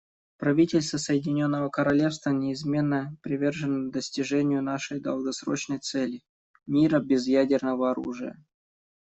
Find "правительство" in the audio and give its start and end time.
0.39-0.97